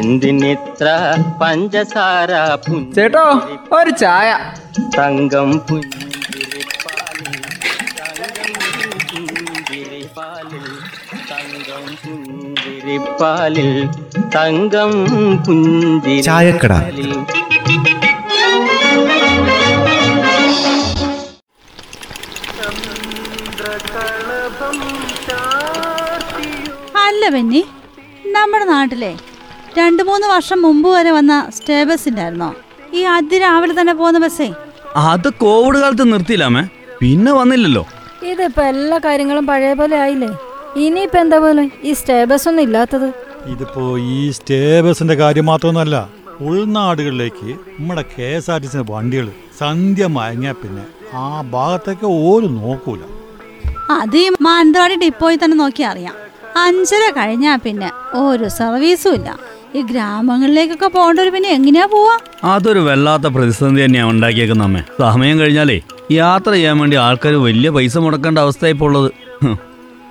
എന്തിനിത്ര 0.00 0.86
പഞ്ചസാര 1.40 2.30
ചേട്ടോ 2.96 3.24
ഒരു 3.78 3.92
ചായ. 4.02 4.28
തങ്കം 4.98 5.50
പുഞ്ചിരിപ്പാലിൽ 5.68 7.34
തങ്കം 7.98 8.52
പുഞ്ചിരിപ്പാലിൽ 9.10 10.66
തങ്കം 11.30 11.84
പുഞ്ചിരിപ്പാലിൽ 12.04 13.70
തങ്കം 14.36 14.92
പുഞ്ചിരി 15.46 16.16
ചായക്കട. 16.28 16.72
അല്ല 27.04 27.28
ബെന്നി. 27.34 27.62
നമ്മുടെ 28.34 28.66
നാട്ടിലെ 28.72 29.12
രണ്ട് 29.78 30.02
മൂന്ന് 30.08 30.26
വർഷം 30.34 30.58
മുമ്പ് 30.66 30.88
വരെ 30.94 31.10
വന്ന 31.16 31.32
സ്റ്റേ 31.56 31.78
ബസ് 31.88 32.06
ഉണ്ടായിരുന്നോ 32.10 32.48
ഈ 32.98 33.02
അതിരാവിലെ 33.16 33.74
തന്നെ 33.80 33.94
പോകുന്ന 34.00 34.18
ബസ്സേ? 34.24 34.48
അത് 35.10 35.28
കോവിഡ് 35.42 35.78
കാലത്ത് 35.82 36.04
നിർത്തിയില്ലാമേ 36.12 36.62
പിന്നെ 37.00 37.32
വന്നില്ലല്ലോ. 37.40 37.84
ഇതിപ്പോ 38.30 38.62
എല്ലാ 38.72 38.96
കാര്യങ്ങളും 39.06 39.44
പഴയ 39.50 39.74
പോലെ 39.80 39.96
ആയില്ലേ? 40.04 40.30
ഇനിയിപ്പോ 40.84 41.18
എന്താ 41.24 41.38
പോലെ? 41.44 41.64
ഈ 41.88 41.92
സ്റ്റേ 42.00 42.18
ബസ് 42.30 42.46
ഒന്നും 42.50 42.64
ഇല്ലാത്തത്. 42.66 43.08
ഇതിപ്പോ 43.52 43.84
ഈ 44.16 44.18
സ്റ്റേ 44.38 44.60
ബസിന്റെ 44.86 45.14
കാര്യം 45.22 45.46
മാത്രമൊന്നുമല്ല 45.52 45.96
ഉൾനാടുകളിലേക്ക് 46.48 47.50
നമ്മുടെ 47.78 48.04
K 48.12 48.28
S 48.36 48.50
R 48.52 48.60
T 48.64 48.68
C 48.74 48.84
വണ്ടികൾ 48.92 49.26
സന്ധ്യ 49.60 50.06
മയങ്ങിയ 50.16 50.52
പിന്നെ 50.62 50.84
ആ 51.22 51.26
ഭാഗത്തേക്ക് 51.54 52.06
ഒരു 52.32 52.48
നോക്കൂല. 52.60 53.02
അത് 54.00 54.16
ഈ 54.24 54.26
മാനന്തവാടി 54.48 54.94
ഡിപ്പോയിൽ 55.04 55.38
തന്നെ 55.42 55.56
നോക്കി 55.62 55.82
അറിയാം. 55.92 56.14
അഞ്ചര 56.66 57.04
കഴിഞ്ഞാ 57.18 57.52
പിന്നെ 57.64 57.88
ഒരു 58.22 58.46
സർവീസും 58.60 59.14
ഇല്ല. 59.18 59.28
ഈ 59.76 59.82
ഗ്രാമങ്ങളിലേക്കൊക്കെ 59.90 60.88
പോകേണ്ടവർ 60.96 61.28
പിന്നെ 61.34 61.50
എങ്ങനെയാ 61.58 61.86
പോവാ? 61.92 62.14
അതൊരു 62.44 62.80
വല്ലാത്ത 62.88 63.26
പ്രതിസന്ധി 63.36 63.80
തന്നെയാ 63.84 64.04
ഉണ്ടാക്കിയേക്കുന്ന 64.12 64.62
അമ്മേ. 64.68 64.82
സമയം 65.00 65.36
കഴിഞ്ഞാലേ 65.40 65.78
യാത്ര 66.20 66.50
ചെയ്യാൻ 66.56 66.76
വേണ്ടി 66.82 66.96
ആൾക്കാർ 67.06 67.34
വലിയ 67.46 67.70
പൈസ 67.76 67.98
മുടക്കേണ്ട 68.04 68.38
അവസ്ഥ 68.46 68.72
ഇപ്പോൾ 68.74 68.88
ഉള്ളത്. 68.88 69.10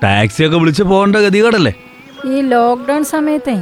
ടാക്സി 0.04 0.42
ഒക്കെ 0.46 0.58
വിളിച്ചു 0.62 0.84
പോകേണ്ട 0.92 1.18
ഗതികേടല്ലേ? 1.26 1.74
ഈ 2.34 2.42
ലോക്ക്ഡൌൺ 2.54 3.04
സമയത്തെ 3.14 3.56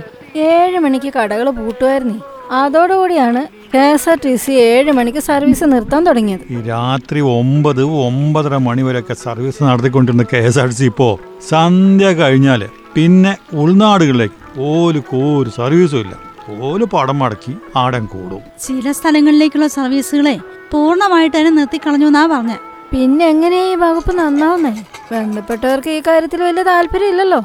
ഏഴ് 0.50 0.80
മണിക്ക് 0.86 1.10
കടകൾ 1.18 1.48
പൂട്ടുമായിരുന്നു. 1.60 2.18
അതോടുകൂടിയാണ് 2.62 3.42
K 3.74 3.84
S 3.96 4.08
R 4.12 4.18
T 4.24 4.32
C 4.44 4.54
ഏഴ് 4.70 4.92
മണിക്ക് 5.00 5.22
സർവീസ് 5.30 5.66
നിർത്താൻ 5.74 6.02
തുടങ്ങിയത്. 6.08 6.44
ഈ 6.54 6.58
രാത്രി 6.70 7.20
ഒമ്പത് 7.40 7.82
ഒമ്പതര 8.08 8.56
മണി 8.68 8.84
വരെയൊക്കെ 8.88 9.16
service 9.26 9.60
നടത്തിക്കൊണ്ടിരുന്ന 9.64 10.26
K 10.34 10.42
S 10.50 10.60
R 10.60 10.68
T 10.72 10.78
C 10.80 10.86
ഇപ്പോൾ 10.92 11.14
സന്ധ്യ 11.50 12.10
കഴിഞ്ഞാൽ 12.22 12.62
പിന്നെ 12.96 13.34
ഉൾനാടുകളിലേക്ക് 13.62 14.39
ഓൽ 14.58 15.04
ഒരു 15.14 15.50
സർവീസും 15.50 16.00
ഇല്ല. 16.00 16.16
ഓൽ 16.62 16.84
പടം 16.84 17.20
മടക്കി 17.20 17.54
ആടൻ 17.76 18.06
കൂടും. 18.06 18.40
ചില 18.68 18.92
സ്ഥലങ്ങളിലേക്കുള്ള 18.92 19.68
സർവീസുകളെ 19.68 20.40
പൂർണമായിട്ട് 20.72 21.38
തന്നെ 21.38 21.52
നിർത്തിക്കളഞ്ഞു 21.52 22.06
എന്നാ 22.06 22.26
പറഞ്ഞ. 22.26 22.56
പിന്നെ 22.92 23.26
എങ്ങനെയാ 23.28 23.72
ഈ 23.72 23.76
വകുപ്പ് 23.76 24.16
നന്നാവുന്നേ? 24.16 24.84
ബന്ധപ്പെട്ടവർക്ക് 25.12 25.90
ഈ 25.90 26.02
കാര്യത്തിൽ 26.08 26.44
വലിയ 26.44 26.64
താല്പര്യം 26.64 27.10
ഇല്ലല്ലോ. 27.10 27.42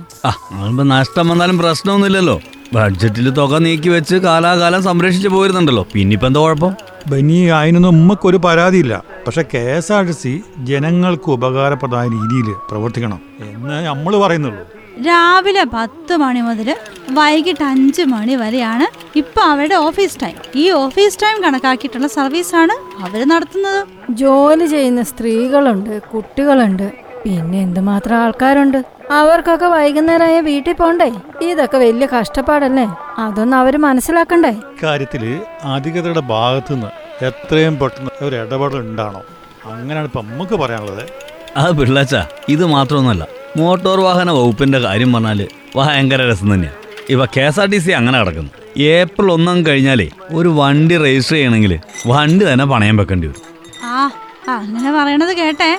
നഷ്ടം 0.83 1.29
വന്നാലും 1.29 1.59
പ്രശ്നമൊന്നുമില്ലല്ലോ. 1.59 2.41
ബഡ്ജറ്റിൽ 2.73 3.31
തുക 3.31 3.59
നീക്കി 3.59 3.89
വെച്ച് 3.89 4.17
കാലാകാലം 4.17 4.83
സംരക്ഷിച്ചു 4.83 5.29
പോയിരുന്നുണ്ടല്ലോ. 5.29 5.87
പിന്നിപ്പോ 5.93 6.27
എന്താ 6.27 6.41
കുഴപ്പം? 6.41 6.75
ബനി 7.07 7.33
അതിനൊന്നും 7.33 7.89
ഉമ്മക്കൊരു 7.89 8.37
പരാതിയില്ല. 8.37 9.03
പക്ഷെ 9.27 9.45
K 9.55 9.59
S 9.59 9.93
R 9.93 10.07
T 10.07 10.13
C 10.13 10.43
ജനങ്ങൾക്ക് 10.59 11.31
ഉപകാരപ്രദമായ 11.31 12.09
രീതിയിൽ 12.09 12.55
പ്രവർത്തിക്കണം. 12.71 13.21
എന്ന് 13.41 13.87
നമ്മൾ 13.87 14.21
പറയുന്നുള്ളൂ. 14.21 14.67
രാവിലെ 15.03 15.65
പത്ത് 15.65 16.17
മണി 16.17 16.41
മുതൽ 16.41 16.77
വൈകിട്ട് 17.11 17.65
അഞ്ച് 17.65 18.03
മണി 18.03 18.35
വരെയാണ് 18.35 18.87
ഇപ്പൊ 19.19 19.43
അവരുടെ 19.43 19.75
ഓഫീസ് 19.75 20.21
ടൈം. 20.23 20.37
ഈ 20.57 20.71
ഓഫീസ് 20.71 21.19
ടൈം 21.23 21.43
കണക്കാക്കിയിട്ടുള്ള 21.43 22.07
സർവീസാണ് 22.07 23.03
അവർ 23.05 23.29
നടത്തുന്നത്. 23.29 23.87
ജോലി 24.11 24.67
ചെയ്യുന്ന 24.67 25.03
സ്ത്രീകളുണ്ട് 25.03 26.03
കുട്ടികളുണ്ട് 26.03 26.93
പിന്നെ 27.25 27.63
എന്തുമാത്രം 27.63 28.17
ആൾക്കാരുണ്ട്. 28.17 28.85
അവർക്കൊക്കെ 29.11 29.67
വൈകുന്നേരമായ 29.67 30.41
വീട്ടിൽ 30.41 30.73
പോണ്ടേ? 30.73 31.13
ഇതൊക്കെ 31.43 31.79
വലിയ 31.79 32.09
കഷ്ടപ്പാടല്ലേ? 32.21 32.87
അതൊന്നും 33.19 33.59
അവർ 33.59 33.77
മനസ്സിലാക്കണ്ടേ? 33.77 34.53
കാര്യത്തിൽ 34.83 35.43
അധികൃതരുടെ 35.65 36.21
ഭാഗത്തുനിന്ന് 36.21 36.91
എത്രയും 37.25 37.79
പെട്ടെന്ന് 37.79 38.11
ഒരു 38.27 38.37
ഇടപെടൽ 38.37 38.79
ഉണ്ടാണോ 38.79 39.23
അങ്ങനെയാണ് 39.73 40.07
ഇപ്പൊ 40.07 40.23
നമുക്ക് 40.23 40.55
പറയാനുള്ളത്. 40.55 41.09
ആ 41.57 41.71
പിള്ളാച്ച 41.71 42.17
ഇത് 42.49 42.65
മാത്രമൊന്നുമല്ല. 42.67 43.44
മോട്ടോർ 43.59 43.99
വാഹന 44.07 44.31
വകുപ്പിന്റെ 44.37 44.79
കാര്യം 44.85 45.11
പറഞ്ഞാൽ 45.13 45.41
ഭയങ്കര 45.77 46.21
രസം 46.31 46.49
തന്നെയാണ് 46.55 46.79
ഇവ 47.15 47.25
K 47.35 47.43
S 47.49 47.61
R 47.61 47.67
T 47.73 47.79
C 47.85 47.91
അങ്ങനെ 47.99 48.19
കിടക്കുന്നു 48.21 48.51
ഏപ്രിൽ 48.95 49.29
ഒന്നാം 49.35 49.59
കഴിഞ്ഞാലേ 49.67 50.07
ഒരു 50.39 50.51
വണ്ടി 50.61 50.97
രജിസ്റ്റർ 51.05 51.37
ചെയ്യണമെങ്കിൽ 51.37 51.73
വണ്ടി 52.13 52.45
തന്നെ 52.49 52.65
പണയം 52.73 52.97
വെക്കേണ്ടി 53.01 53.27
വരും. 53.29 53.43
ആ 53.85 53.99
അങ്ങനെ 54.57 54.91
പറയണത് 54.99 55.33
കേട്ടേ. 55.41 55.71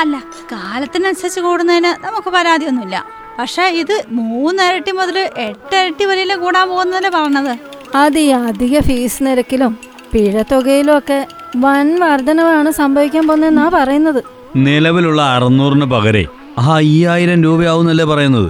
അല്ല 0.00 0.16
കാലത്തിനനുസരിച്ച് 0.52 1.40
കൂടുന്നതിന് 1.40 1.92
നമുക്ക് 2.06 2.30
പരാതിയൊന്നുമില്ല. 2.36 2.96
പക്ഷെ 3.38 3.64
ഇത് 3.82 3.94
മൂന്നിരട്ടി 4.18 4.92
മുതൽ 5.00 5.16
എട്ടിരട്ടി 5.46 6.04
വരെയല്ലേ 6.10 6.36
കൂടാൻ 6.44 6.66
പോകുന്നതല്ലേ 6.68 7.10
പറഞ്ഞത്? 7.18 7.52
അത് 8.02 8.18
ഈ 8.18 8.30
അധിക 8.50 8.80
ഫീസ് 8.88 9.22
നിരക്കിലും 9.26 9.72
പിഴ 10.12 10.42
തുകയിലും 10.52 10.94
ഒക്കെ 10.98 11.18
വൻ 11.64 11.88
വർധനവാണ് 12.02 12.70
സംഭവിക്കാൻ 12.80 13.24
പോകുന്നതെന്നാ 13.28 13.66
പറയുന്നത്. 13.78 14.20
നിലവിലുള്ള 14.66 15.22
അറുന്നൂറിന് 15.36 15.86
പകരേ 15.94 16.24
ആ 16.60 16.62
അയ്യായിരം 16.74 17.38
രൂപയാവുന്നല്ലേ 17.46 18.04
പറയുന്നത്? 18.12 18.48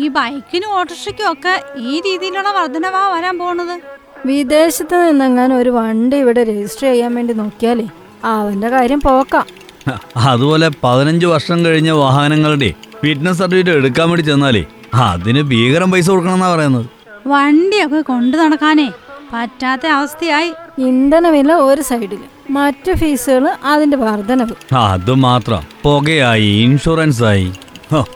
ഈ 0.00 0.04
ബൈക്കിനും 0.16 0.70
ഓട്ടോറിക്ഷയ്ക്കും 0.78 1.26
ഒക്കെ 1.32 1.54
ഈ 1.90 1.94
രീതിയിലുള്ള 2.06 2.50
വർധനവാ 2.58 3.02
വരാൻ 3.14 3.34
പോണത്. 3.42 3.76
വിദേശത്ത് 4.30 4.96
നിന്നെങ്ങാനും 5.06 5.56
ഒരു 5.62 5.70
വണ്ടി 5.78 6.16
ഇവിടെ 6.24 6.42
രജിസ്റ്റർ 6.50 6.86
ചെയ്യാൻ 6.90 7.12
വേണ്ടി 7.18 7.34
നോക്കിയാലേ 7.40 7.86
അവന്റെ 8.34 8.68
കാര്യം 8.74 9.00
പോക്കാം. 9.08 9.46
അതുപോലെ 10.30 10.68
പതിനഞ്ച് 10.84 11.26
വർഷം 11.32 11.58
കഴിഞ്ഞ 11.66 11.90
വാഹനങ്ങളുടെ 12.02 12.70
ഫിറ്റ്നസ് 13.02 13.38
സർട്ടിഫിക്കറ്റ് 13.40 13.78
എടുക്കാൻ 13.80 14.06
വേണ്ടി 14.10 14.24
ചെന്നാലേ 14.30 14.62
അതിന് 15.08 15.42
ഭീകരം 15.52 15.88
പൈസ 15.92 16.08
കൊടുക്കണം 16.10 16.36
എന്നാ 16.38 16.48
പറയുന്നത്. 16.54 16.86
വണ്ടിയൊക്കെ 17.32 18.00
കൊണ്ടു 18.12 18.36
നടക്കാനേ 18.42 18.88
പറ്റാത്ത 19.32 19.86
അവസ്ഥയായി. 19.86 20.50
ഇന്ധനവില 20.78 21.52
ഒരു 21.52 21.82
സൈഡിൽ 21.82 22.22
മറ്റു 22.50 22.92
ഫീസുകൾ 22.92 23.44
അതിന്റെ 23.64 23.96
വർധനവ്. 23.96 24.54
അത് 24.74 25.14
മാത്രം. 25.26 25.62
പുകയായി 25.82 26.50
ഇൻഷുറൻസ് 26.66 27.22
ആയി 27.22 27.52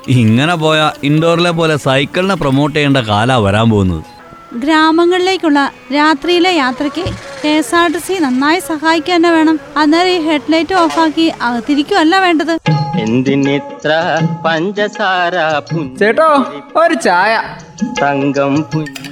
ഇങ്ങനെ 0.09 0.55
പോയാ 0.55 0.87
ഇൻഡോറിലെ 1.05 1.51
പോലെ 1.51 1.77
സൈക്കിളിനെ 1.77 2.35
പ്രൊമോട്ട് 2.35 2.77
ചെയ്യേണ്ട 2.77 2.97
കാലാ 3.11 3.37
വരാൻ 3.37 3.71
പോകുന്നത്. 3.71 4.05
ഗ്രാമങ്ങളിലേക്കുള്ള 4.55 5.61
രാത്രിയിലെ 5.95 6.51
യാത്രയ്ക്ക് 6.55 7.05
K 7.45 7.49
S 7.49 7.75
R 7.75 7.93
T 7.93 7.99
C 7.99 8.15
നന്നായി 8.21 8.59
സഹായിക്കുക 8.59 9.15
തന്നെ 9.15 9.31
വേണം. 9.31 9.61
അന്നേരം 9.77 10.11
ഈ 10.11 10.19
ഹെഡ്ലൈറ്റ് 10.27 10.75
ഓഫാക്കി 10.75 11.33
തിരിക്കുമല്ല 11.69 12.19
വേണ്ടത്. 12.19 12.55
എന്തിനിത്ര 13.01 13.91
പഞ്ചസാര 14.47 15.37
ചേട്ടോ 15.99 16.29
ഒരു 16.77 16.95
ചായ. 16.95 17.33
തങ്കം 18.03 18.55
പുഞ്ചിരിപ്പാലിൽ 18.63 19.12